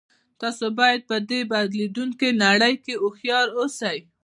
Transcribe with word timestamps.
تاسې 0.41 0.67
باید 0.79 1.01
په 1.09 1.17
دې 1.29 1.39
بدلیدونکې 1.51 2.29
نړۍ 2.43 2.73
کې 2.83 2.93
هوښیار 3.01 3.47
اوسئ 3.59 3.99